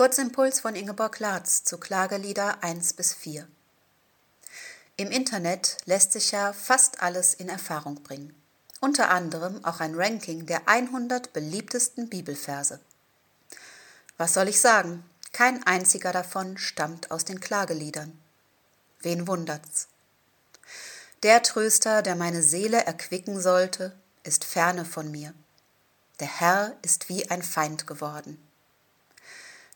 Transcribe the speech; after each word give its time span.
Kurzimpuls 0.00 0.60
von 0.60 0.74
Ingeborg 0.74 1.18
Latz 1.18 1.62
zu 1.62 1.76
Klagelieder 1.76 2.64
1 2.64 2.94
bis 2.94 3.12
4. 3.12 3.46
Im 4.96 5.10
Internet 5.10 5.76
lässt 5.84 6.12
sich 6.12 6.30
ja 6.30 6.54
fast 6.54 7.02
alles 7.02 7.34
in 7.34 7.50
Erfahrung 7.50 8.02
bringen. 8.02 8.34
Unter 8.80 9.10
anderem 9.10 9.62
auch 9.62 9.80
ein 9.80 9.94
Ranking 9.94 10.46
der 10.46 10.66
100 10.66 11.34
beliebtesten 11.34 12.08
Bibelverse. 12.08 12.80
Was 14.16 14.32
soll 14.32 14.48
ich 14.48 14.62
sagen? 14.62 15.04
Kein 15.32 15.66
einziger 15.66 16.12
davon 16.12 16.56
stammt 16.56 17.10
aus 17.10 17.26
den 17.26 17.38
Klageliedern. 17.38 18.18
Wen 19.00 19.28
wundert's? 19.28 19.86
Der 21.22 21.42
Tröster, 21.42 22.00
der 22.00 22.16
meine 22.16 22.42
Seele 22.42 22.86
erquicken 22.86 23.38
sollte, 23.38 23.94
ist 24.22 24.46
ferne 24.46 24.86
von 24.86 25.10
mir. 25.10 25.34
Der 26.20 26.40
Herr 26.40 26.74
ist 26.80 27.10
wie 27.10 27.30
ein 27.30 27.42
Feind 27.42 27.86
geworden. 27.86 28.42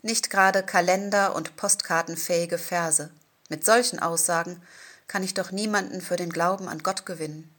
Nicht 0.04 0.28
gerade 0.28 0.62
Kalender- 0.62 1.34
und 1.34 1.56
Postkartenfähige 1.56 2.58
Verse. 2.58 3.08
Mit 3.48 3.64
solchen 3.64 3.98
Aussagen 3.98 4.60
kann 5.06 5.22
ich 5.22 5.32
doch 5.32 5.50
niemanden 5.50 6.02
für 6.02 6.16
den 6.16 6.28
Glauben 6.28 6.68
an 6.68 6.82
Gott 6.82 7.06
gewinnen. 7.06 7.50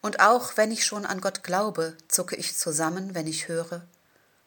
Und 0.00 0.20
auch 0.20 0.56
wenn 0.56 0.70
ich 0.70 0.86
schon 0.86 1.04
an 1.04 1.20
Gott 1.20 1.42
glaube, 1.42 1.96
zucke 2.06 2.36
ich 2.36 2.56
zusammen, 2.56 3.16
wenn 3.16 3.26
ich 3.26 3.48
höre, 3.48 3.82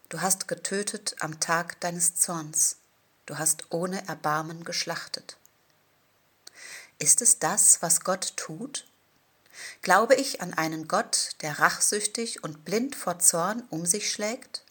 du 0.07 0.21
hast 0.21 0.47
getötet 0.47 1.17
am 1.19 1.41
Tag 1.41 1.77
deines 1.81 2.15
Zorns, 2.15 2.77
du 3.25 3.37
hast 3.37 3.65
ohne 3.69 4.07
Erbarmen 4.07 4.63
geschlachtet. 4.63 5.35
Ist 6.99 7.21
es 7.21 7.37
das, 7.37 7.81
was 7.81 8.05
Gott 8.05 8.31
tut? 8.37 8.85
Glaube 9.81 10.15
ich 10.15 10.39
an 10.39 10.53
einen 10.53 10.87
Gott, 10.87 11.31
der 11.41 11.59
rachsüchtig 11.59 12.45
und 12.45 12.63
blind 12.63 12.95
vor 12.95 13.19
Zorn 13.19 13.63
um 13.71 13.85
sich 13.85 14.09
schlägt? 14.09 14.63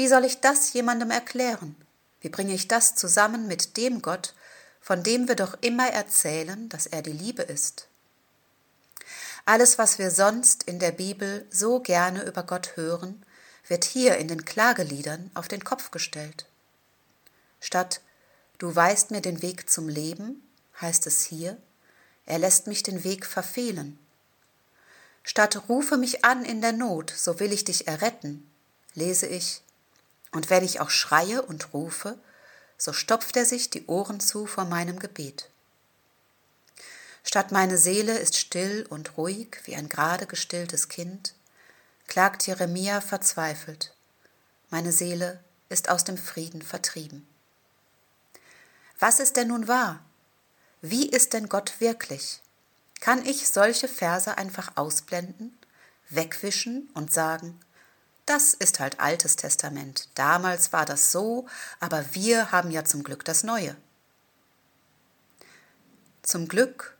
Wie 0.00 0.08
soll 0.08 0.24
ich 0.24 0.40
das 0.40 0.72
jemandem 0.72 1.10
erklären? 1.10 1.76
Wie 2.22 2.30
bringe 2.30 2.54
ich 2.54 2.68
das 2.68 2.94
zusammen 2.94 3.46
mit 3.46 3.76
dem 3.76 4.00
Gott, 4.00 4.32
von 4.80 5.02
dem 5.02 5.28
wir 5.28 5.34
doch 5.34 5.58
immer 5.60 5.90
erzählen, 5.90 6.70
dass 6.70 6.86
er 6.86 7.02
die 7.02 7.12
Liebe 7.12 7.42
ist? 7.42 7.86
Alles, 9.44 9.76
was 9.76 9.98
wir 9.98 10.10
sonst 10.10 10.62
in 10.62 10.78
der 10.78 10.92
Bibel 10.92 11.46
so 11.50 11.80
gerne 11.80 12.22
über 12.22 12.44
Gott 12.44 12.78
hören, 12.78 13.22
wird 13.68 13.84
hier 13.84 14.16
in 14.16 14.28
den 14.28 14.46
Klageliedern 14.46 15.30
auf 15.34 15.48
den 15.48 15.64
Kopf 15.64 15.90
gestellt. 15.90 16.46
Statt 17.60 18.00
Du 18.56 18.74
weißt 18.74 19.10
mir 19.10 19.20
den 19.20 19.42
Weg 19.42 19.68
zum 19.68 19.86
Leben, 19.86 20.42
heißt 20.80 21.06
es 21.08 21.24
hier, 21.24 21.58
er 22.24 22.38
lässt 22.38 22.68
mich 22.68 22.82
den 22.82 23.04
Weg 23.04 23.26
verfehlen. 23.26 23.98
Statt 25.24 25.68
rufe 25.68 25.98
mich 25.98 26.24
an 26.24 26.46
in 26.46 26.62
der 26.62 26.72
Not, 26.72 27.12
so 27.14 27.38
will 27.38 27.52
ich 27.52 27.64
dich 27.64 27.86
erretten, 27.86 28.50
lese 28.94 29.26
ich, 29.26 29.62
und 30.32 30.50
wenn 30.50 30.64
ich 30.64 30.80
auch 30.80 30.90
schreie 30.90 31.42
und 31.42 31.72
rufe, 31.72 32.18
so 32.78 32.92
stopft 32.92 33.36
er 33.36 33.44
sich 33.44 33.70
die 33.70 33.86
Ohren 33.86 34.20
zu 34.20 34.46
vor 34.46 34.64
meinem 34.64 34.98
Gebet. 34.98 35.50
Statt 37.24 37.52
meine 37.52 37.76
Seele 37.76 38.18
ist 38.18 38.36
still 38.36 38.86
und 38.88 39.16
ruhig 39.16 39.58
wie 39.64 39.76
ein 39.76 39.88
gerade 39.88 40.26
gestilltes 40.26 40.88
Kind, 40.88 41.34
klagt 42.06 42.46
Jeremia 42.46 43.00
verzweifelt. 43.00 43.94
Meine 44.70 44.92
Seele 44.92 45.40
ist 45.68 45.90
aus 45.90 46.04
dem 46.04 46.16
Frieden 46.16 46.62
vertrieben. 46.62 47.26
Was 48.98 49.20
ist 49.20 49.36
denn 49.36 49.48
nun 49.48 49.68
wahr? 49.68 50.04
Wie 50.82 51.08
ist 51.08 51.32
denn 51.32 51.48
Gott 51.48 51.80
wirklich? 51.80 52.40
Kann 53.00 53.24
ich 53.24 53.48
solche 53.48 53.88
Verse 53.88 54.36
einfach 54.36 54.76
ausblenden, 54.76 55.56
wegwischen 56.08 56.88
und 56.94 57.12
sagen, 57.12 57.58
das 58.30 58.54
ist 58.54 58.78
halt 58.78 59.00
altes 59.00 59.34
Testament, 59.34 60.08
damals 60.14 60.72
war 60.72 60.86
das 60.86 61.10
so, 61.10 61.48
aber 61.80 62.14
wir 62.14 62.52
haben 62.52 62.70
ja 62.70 62.84
zum 62.84 63.02
Glück 63.02 63.24
das 63.24 63.42
Neue. 63.42 63.74
Zum 66.22 66.46
Glück 66.46 66.96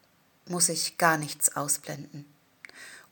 muss 0.47 0.69
ich 0.69 0.99
gar 0.99 1.19
nichts 1.19 1.55
ausblenden. 1.55 2.27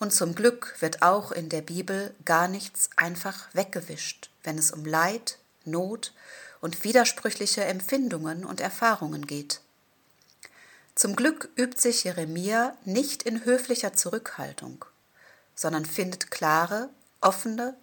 Und 0.00 0.12
zum 0.12 0.34
Glück 0.34 0.75
wird 0.81 1.03
auch 1.03 1.31
in 1.31 1.48
der 1.48 1.62
Bibel 1.62 2.12
gar 2.25 2.48
nichts 2.48 2.91
einfach 2.97 3.48
weggewischt, 3.53 4.31
wenn 4.42 4.59
es 4.59 4.72
um 4.72 4.84
Leid, 4.84 5.38
Not 5.65 6.12
und 6.60 6.82
widersprüchliche 6.82 7.65
Empfindungen 7.66 8.44
und 8.44 8.60
Erfahrungen 8.60 9.28
geht. 9.28 9.60
Zum 10.97 11.15
Glück 11.15 11.50
übt 11.54 11.81
sich 11.81 12.03
Jeremia 12.03 12.76
nicht 12.84 13.22
in 13.22 13.44
höflicher 13.44 13.92
Zurückhaltung, 13.92 14.84
sondern 15.54 15.84
findet 15.87 16.32
klare, 16.32 16.91
offene 17.21 17.76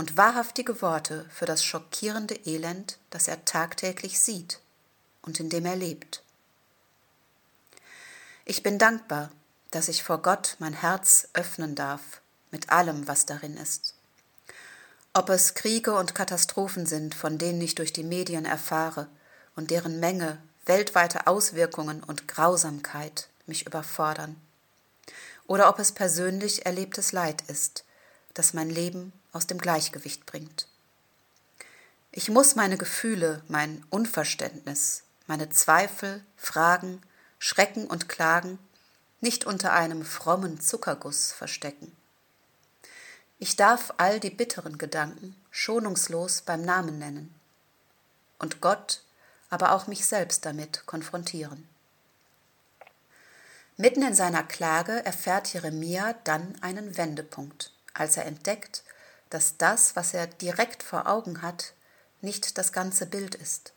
und 0.00 0.16
wahrhaftige 0.16 0.80
Worte 0.80 1.26
für 1.28 1.44
das 1.44 1.62
schockierende 1.62 2.34
Elend, 2.46 2.96
das 3.10 3.28
er 3.28 3.44
tagtäglich 3.44 4.18
sieht 4.18 4.58
und 5.20 5.38
in 5.40 5.50
dem 5.50 5.66
er 5.66 5.76
lebt. 5.76 6.22
Ich 8.46 8.62
bin 8.62 8.78
dankbar, 8.78 9.30
dass 9.70 9.88
ich 9.88 10.02
vor 10.02 10.22
Gott 10.22 10.56
mein 10.58 10.72
Herz 10.72 11.28
öffnen 11.34 11.74
darf 11.74 12.22
mit 12.50 12.70
allem, 12.70 13.08
was 13.08 13.26
darin 13.26 13.58
ist. 13.58 13.92
Ob 15.12 15.28
es 15.28 15.52
Kriege 15.52 15.92
und 15.92 16.14
Katastrophen 16.14 16.86
sind, 16.86 17.14
von 17.14 17.36
denen 17.36 17.60
ich 17.60 17.74
durch 17.74 17.92
die 17.92 18.02
Medien 18.02 18.46
erfahre 18.46 19.06
und 19.54 19.70
deren 19.70 20.00
Menge 20.00 20.38
weltweite 20.64 21.26
Auswirkungen 21.26 22.02
und 22.02 22.26
Grausamkeit 22.26 23.28
mich 23.44 23.66
überfordern. 23.66 24.40
Oder 25.46 25.68
ob 25.68 25.78
es 25.78 25.92
persönlich 25.92 26.64
erlebtes 26.64 27.12
Leid 27.12 27.42
ist, 27.48 27.84
das 28.32 28.54
mein 28.54 28.70
Leben 28.70 29.12
aus 29.32 29.46
dem 29.46 29.58
Gleichgewicht 29.58 30.26
bringt. 30.26 30.66
Ich 32.12 32.28
muss 32.28 32.56
meine 32.56 32.76
Gefühle, 32.76 33.42
mein 33.48 33.84
Unverständnis, 33.90 35.04
meine 35.26 35.48
Zweifel, 35.50 36.24
Fragen, 36.36 37.00
Schrecken 37.38 37.86
und 37.86 38.08
Klagen 38.08 38.58
nicht 39.20 39.44
unter 39.44 39.72
einem 39.72 40.04
frommen 40.04 40.60
Zuckerguss 40.60 41.32
verstecken. 41.32 41.96
Ich 43.38 43.56
darf 43.56 43.94
all 43.96 44.20
die 44.20 44.30
bitteren 44.30 44.76
Gedanken 44.76 45.36
schonungslos 45.50 46.42
beim 46.42 46.62
Namen 46.62 46.98
nennen 46.98 47.34
und 48.38 48.60
Gott 48.60 49.02
aber 49.50 49.72
auch 49.72 49.88
mich 49.88 50.06
selbst 50.06 50.46
damit 50.46 50.86
konfrontieren. 50.86 51.68
Mitten 53.76 54.02
in 54.02 54.14
seiner 54.14 54.44
Klage 54.44 55.04
erfährt 55.04 55.52
Jeremia 55.52 56.14
dann 56.24 56.56
einen 56.60 56.96
Wendepunkt, 56.96 57.72
als 57.94 58.16
er 58.16 58.26
entdeckt, 58.26 58.84
dass 59.30 59.56
das, 59.56 59.96
was 59.96 60.14
er 60.14 60.26
direkt 60.26 60.82
vor 60.82 61.06
Augen 61.06 61.42
hat, 61.42 61.72
nicht 62.20 62.58
das 62.58 62.72
ganze 62.72 63.06
Bild 63.06 63.34
ist, 63.34 63.72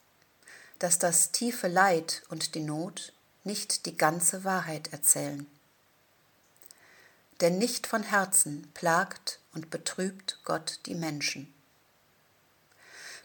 dass 0.80 1.00
das 1.00 1.31
tiefe 1.31 1.68
Leid 1.68 2.24
und 2.30 2.56
die 2.56 2.59
Not 2.59 3.14
nicht 3.44 3.86
die 3.86 3.97
ganze 3.97 4.44
Wahrheit 4.44 4.92
erzählen. 4.92 5.47
Denn 7.42 7.58
nicht 7.58 7.88
von 7.88 8.03
Herzen 8.03 8.69
plagt 8.74 9.40
und 9.53 9.69
betrübt 9.69 10.40
Gott 10.44 10.80
die 10.86 10.96
Menschen. 10.96 11.53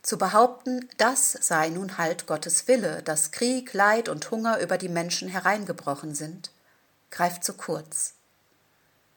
Zu 0.03 0.19
behaupten, 0.19 0.89
das 0.97 1.33
sei 1.33 1.69
nun 1.69 1.99
halt 1.99 2.27
Gottes 2.27 2.69
Wille, 2.69 3.03
dass 3.03 3.31
Krieg, 3.31 3.73
Leid 3.75 4.09
und 4.09 4.31
Hunger 4.31 4.59
über 4.61 4.79
die 4.79 4.89
Menschen 4.89 5.29
hereingebrochen 5.29 6.15
sind, 6.15 6.51
greift 7.11 7.45
zu 7.45 7.55
kurz. 7.55 8.15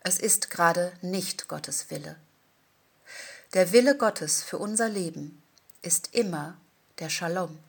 Es 0.02 0.18
ist 0.18 0.50
gerade 0.50 0.92
nicht 1.02 1.48
Gottes 1.48 1.92
Wille. 1.92 2.16
Der 3.54 3.74
Wille 3.74 3.98
Gottes 3.98 4.42
für 4.42 4.58
unser 4.58 4.88
Leben 4.88 5.44
ist 5.82 6.16
immer 6.16 6.58
der 7.00 7.10
Shalom, 7.10 7.60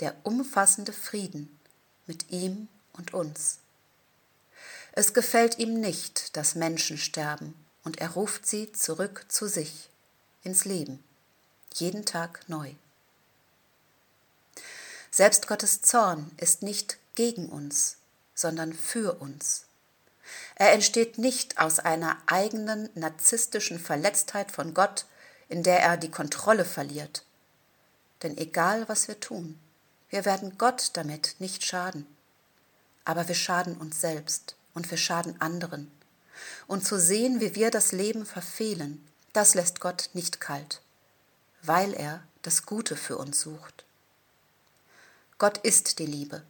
der 0.00 0.14
umfassende 0.22 0.92
Frieden 0.92 1.58
mit 2.06 2.30
ihm 2.30 2.68
und 2.92 3.14
uns. 3.14 3.58
Es 4.92 5.14
gefällt 5.14 5.58
ihm 5.58 5.80
nicht, 5.80 6.36
dass 6.36 6.56
Menschen 6.56 6.98
sterben, 6.98 7.54
und 7.84 8.02
er 8.02 8.10
ruft 8.10 8.46
sie 8.46 8.70
zurück 8.72 9.24
zu 9.28 9.48
sich, 9.48 9.88
ins 10.42 10.66
Leben 10.66 11.02
jeden 11.74 12.04
Tag 12.04 12.46
neu. 12.48 12.74
Selbst 15.10 15.46
Gottes 15.46 15.80
Zorn 15.80 16.30
ist 16.36 16.62
nicht 16.62 16.98
gegen 17.14 17.48
uns, 17.48 17.96
sondern 18.34 18.74
für 18.74 19.20
uns. 19.20 19.67
Er 20.58 20.72
entsteht 20.72 21.18
nicht 21.18 21.58
aus 21.58 21.78
einer 21.78 22.18
eigenen 22.26 22.90
narzisstischen 22.94 23.78
Verletztheit 23.78 24.50
von 24.50 24.74
Gott, 24.74 25.06
in 25.48 25.62
der 25.62 25.80
er 25.80 25.96
die 25.96 26.10
Kontrolle 26.10 26.64
verliert. 26.64 27.24
Denn 28.22 28.36
egal 28.36 28.88
was 28.88 29.08
wir 29.08 29.18
tun, 29.20 29.58
wir 30.10 30.24
werden 30.24 30.58
Gott 30.58 30.90
damit 30.94 31.36
nicht 31.38 31.64
schaden. 31.64 32.06
Aber 33.04 33.28
wir 33.28 33.34
schaden 33.34 33.76
uns 33.76 34.00
selbst 34.00 34.56
und 34.74 34.90
wir 34.90 34.98
schaden 34.98 35.40
anderen. 35.40 35.90
Und 36.66 36.86
zu 36.86 36.98
sehen, 36.98 37.40
wie 37.40 37.54
wir 37.54 37.70
das 37.70 37.92
Leben 37.92 38.26
verfehlen, 38.26 39.06
das 39.32 39.54
lässt 39.54 39.80
Gott 39.80 40.10
nicht 40.12 40.40
kalt 40.40 40.82
weil 41.62 41.92
er 41.94 42.22
das 42.42 42.66
Gute 42.66 42.96
für 42.96 43.18
uns 43.18 43.40
sucht. 43.40 43.84
Gott 45.38 45.58
ist 45.58 45.98
die 45.98 46.06
Liebe, 46.06 46.42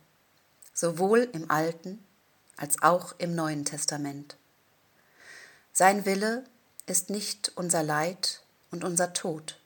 sowohl 0.72 1.28
im 1.32 1.50
Alten 1.50 2.04
als 2.58 2.82
auch 2.82 3.14
im 3.18 3.34
Neuen 3.34 3.64
Testament. 3.64 4.36
Sein 5.72 6.04
Wille 6.04 6.44
ist 6.86 7.08
nicht 7.08 7.52
unser 7.54 7.82
Leid 7.82 8.42
und 8.70 8.84
unser 8.84 9.12
Tod, 9.12 9.58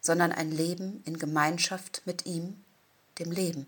sondern 0.00 0.32
ein 0.32 0.50
Leben 0.50 1.02
in 1.04 1.18
Gemeinschaft 1.18 2.02
mit 2.06 2.26
ihm, 2.26 2.64
dem 3.18 3.30
Leben. 3.30 3.66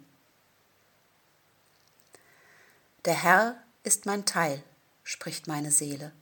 Der 3.05 3.15
Herr 3.15 3.63
ist 3.85 4.07
mein 4.07 4.25
Teil, 4.25 4.63
spricht 5.05 5.47
meine 5.47 5.71
Seele. 5.71 6.13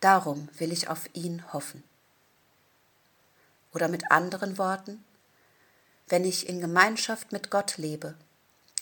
Darum 0.00 0.48
will 0.58 0.72
ich 0.72 0.88
auf 0.88 1.08
ihn 1.14 1.52
hoffen. 1.52 1.84
Oder 3.72 3.88
mit 3.88 4.10
anderen 4.10 4.56
Worten, 4.56 5.04
wenn 6.08 6.24
ich 6.24 6.48
in 6.48 6.60
Gemeinschaft 6.60 7.32
mit 7.32 7.50
Gott 7.50 7.76
lebe, 7.76 8.14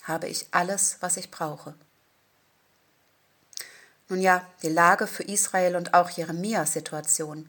habe 0.03 0.29
ich 0.29 0.47
alles, 0.51 0.99
was 1.01 1.17
ich 1.17 1.31
brauche. 1.31 1.75
Nun 4.13 4.21
ja, 4.21 4.47
die 4.63 4.69
Lage 4.69 5.07
für 5.07 5.23
Israel 5.23 5.75
und 5.75 5.95
auch 5.95 6.11
Jeremias 6.11 6.75
Situation 6.75 7.49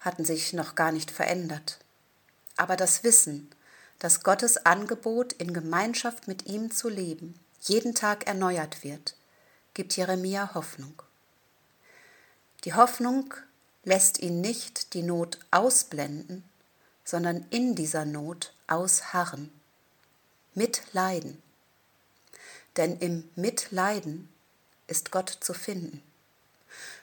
hatten 0.00 0.26
sich 0.26 0.52
noch 0.52 0.74
gar 0.74 0.92
nicht 0.92 1.10
verändert. 1.10 1.78
Aber 2.58 2.76
das 2.76 3.02
Wissen, 3.02 3.50
dass 3.98 4.22
Gottes 4.22 4.66
Angebot, 4.66 5.32
in 5.32 5.54
Gemeinschaft 5.54 6.28
mit 6.28 6.44
ihm 6.44 6.70
zu 6.70 6.90
leben, 6.90 7.40
jeden 7.62 7.94
Tag 7.94 8.26
erneuert 8.26 8.84
wird, 8.84 9.16
gibt 9.72 9.96
Jeremia 9.96 10.52
Hoffnung. 10.52 11.02
Die 12.64 12.74
Hoffnung 12.74 13.32
lässt 13.82 14.20
ihn 14.20 14.42
nicht 14.42 14.92
die 14.92 15.02
Not 15.02 15.38
ausblenden, 15.50 16.44
sondern 17.04 17.46
in 17.48 17.74
dieser 17.74 18.04
Not 18.04 18.52
ausharren, 18.66 19.50
mitleiden. 20.52 21.42
Denn 22.76 22.98
im 22.98 23.30
Mitleiden 23.34 24.28
ist 24.92 25.10
Gott 25.10 25.38
zu 25.40 25.54
finden. 25.54 26.02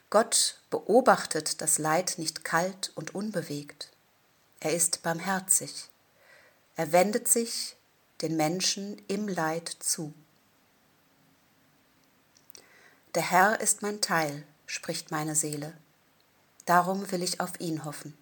Gott 0.09 0.59
beobachtet 0.69 1.59
das 1.59 1.79
Leid 1.79 2.13
nicht 2.17 2.45
kalt 2.45 2.91
und 2.95 3.13
unbewegt. 3.13 3.89
Er 4.59 4.73
ist 4.73 5.01
barmherzig. 5.03 5.89
Er 6.75 6.91
wendet 6.91 7.27
sich 7.27 7.75
den 8.21 8.37
Menschen 8.37 9.01
im 9.07 9.27
Leid 9.27 9.67
zu. 9.79 10.13
Der 13.15 13.23
Herr 13.23 13.59
ist 13.59 13.81
mein 13.81 14.01
Teil, 14.01 14.43
spricht 14.67 15.09
meine 15.09 15.35
Seele. 15.35 15.73
Darum 16.65 17.11
will 17.11 17.23
ich 17.23 17.41
auf 17.41 17.59
ihn 17.59 17.85
hoffen. 17.85 18.15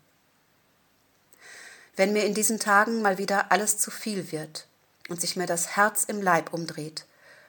Wenn 1.97 2.13
mir 2.13 2.23
in 2.23 2.33
diesen 2.33 2.59
Tagen 2.59 3.01
mal 3.01 3.17
wieder 3.17 3.51
alles 3.51 3.79
zu 3.79 3.91
viel 3.91 4.31
wird 4.31 4.67
und 5.09 5.19
sich 5.19 5.35
mir 5.35 5.47
das 5.47 5.75
Herz 5.75 6.05
im 6.05 6.21
Leib 6.21 6.53
umdreht, 6.53 7.05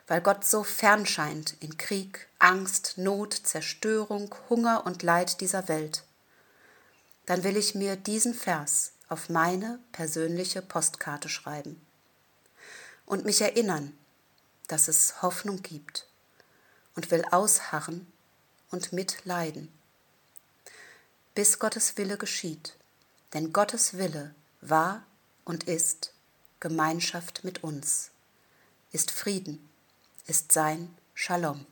weil 0.08 0.22
Gott 0.22 0.44
so 0.44 0.64
fern 0.64 1.06
scheint 1.06 1.54
in 1.60 1.76
Krieg, 1.76 2.28
Angst, 2.38 2.94
Not, 2.96 3.34
Zerstörung, 3.34 4.34
Hunger 4.48 4.84
und 4.86 5.02
Leid 5.02 5.40
dieser 5.40 5.68
Welt, 5.68 6.02
dann 7.26 7.44
will 7.44 7.56
ich 7.58 7.74
mir 7.74 7.94
diesen 7.94 8.34
Vers 8.34 8.92
auf 9.08 9.28
meine 9.28 9.78
persönliche 9.92 10.62
Postkarte 10.62 11.28
schreiben 11.28 11.80
und 13.04 13.26
mich 13.26 13.42
erinnern, 13.42 13.96
dass 14.66 14.88
es 14.88 15.20
Hoffnung 15.22 15.62
gibt 15.62 16.06
und 16.94 17.10
will 17.10 17.24
ausharren 17.30 18.10
und 18.70 18.92
mitleiden, 18.94 19.70
bis 21.34 21.58
Gottes 21.58 21.96
Wille 21.98 22.16
geschieht, 22.16 22.76
denn 23.34 23.52
Gottes 23.52 23.98
Wille 23.98 24.34
war 24.62 25.04
und 25.44 25.64
ist 25.64 26.12
Gemeinschaft 26.60 27.44
mit 27.44 27.62
uns, 27.62 28.10
ist 28.90 29.10
Frieden, 29.10 29.67
ist 30.28 30.52
sein 30.52 30.90
Shalom. 31.14 31.64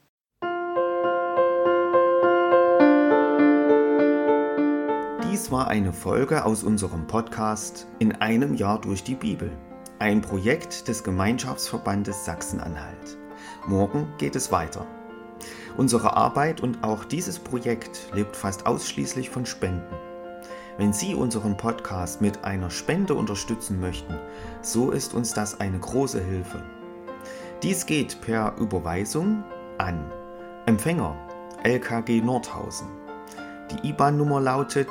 Dies 5.25 5.51
war 5.51 5.69
eine 5.69 5.93
Folge 5.93 6.43
aus 6.43 6.65
unserem 6.65 7.07
Podcast 7.07 7.87
In 7.99 8.13
einem 8.17 8.55
Jahr 8.55 8.81
durch 8.81 9.05
die 9.05 9.15
Bibel, 9.15 9.53
ein 9.99 10.23
Projekt 10.23 10.89
des 10.89 11.05
Gemeinschaftsverbandes 11.05 12.25
Sachsen-Anhalt. 12.25 13.19
Morgen 13.67 14.11
geht 14.17 14.35
es 14.35 14.51
weiter. 14.51 14.87
Unsere 15.77 16.17
Arbeit 16.17 16.63
und 16.63 16.83
auch 16.83 17.05
dieses 17.05 17.39
Projekt 17.39 18.09
lebt 18.15 18.35
fast 18.35 18.65
ausschließlich 18.65 19.29
von 19.29 19.45
Spenden. 19.45 19.95
Wenn 20.79 20.95
Sie 20.95 21.15
unseren 21.15 21.59
Podcast 21.59 22.23
mit 22.23 22.45
einer 22.45 22.71
Spende 22.71 23.13
unterstützen 23.13 23.81
möchten, 23.81 24.19
so 24.63 24.93
ist 24.93 25.13
uns 25.13 25.35
das 25.35 25.61
eine 25.61 25.79
große 25.79 26.23
Hilfe. 26.23 26.63
Dies 27.63 27.87
geht 27.87 28.21
per 28.21 28.55
Überweisung 28.59 29.43
an 29.79 30.13
Empfänger 30.67 31.17
LKG 31.63 32.21
Nordhausen. 32.21 32.87
Die 33.71 33.89
IBAN-Nummer 33.89 34.43
lautet 34.43 34.91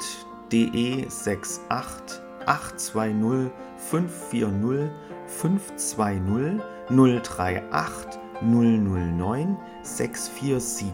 DE 0.52 1.06
68 1.06 2.22
820 2.48 3.52
540 3.78 4.90
520 5.28 6.62
038 6.90 8.20
009 8.42 9.58
647. 9.84 10.88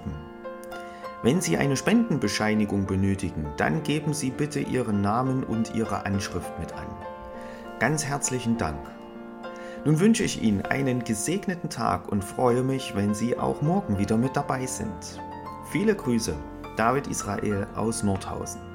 Wenn 1.23 1.39
Sie 1.39 1.56
eine 1.56 1.77
Spendenbescheinigung 1.77 2.85
benötigen, 2.85 3.47
dann 3.56 3.81
geben 3.83 4.13
Sie 4.13 4.31
bitte 4.31 4.59
Ihren 4.59 5.01
Namen 5.01 5.45
und 5.45 5.73
Ihre 5.73 6.06
Anschrift 6.06 6.51
mit 6.59 6.73
an. 6.73 6.88
Ganz 7.79 8.03
herzlichen 8.03 8.57
Dank. 8.57 8.79
Nun 9.83 10.00
wünsche 10.00 10.24
ich 10.24 10.44
Ihnen 10.44 10.62
einen 10.62 11.04
gesegneten 11.04 11.69
Tag 11.69 12.12
und 12.12 12.24
freue 12.24 12.62
mich, 12.62 12.95
wenn 12.95 13.16
Sie 13.16 13.38
auch 13.38 13.63
morgen 13.63 13.98
wieder 13.98 14.16
mit 14.16 14.36
dabei 14.36 14.68
sind. 14.68 15.19
Viele 15.72 15.95
Grüße, 15.95 16.36
David 16.78 17.07
Israel 17.07 17.66
aus 17.75 18.04
Nordhausen. 18.04 18.70